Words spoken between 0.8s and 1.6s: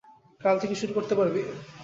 শুরু করতে পারবি?